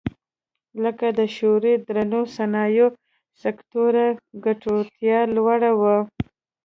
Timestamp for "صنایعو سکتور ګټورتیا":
2.35-5.19